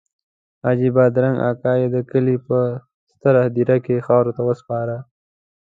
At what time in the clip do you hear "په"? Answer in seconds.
2.47-2.57